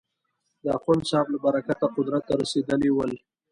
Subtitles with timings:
[0.63, 3.11] د اخوندصاحب له برکته قدرت ته رسېدلي ول.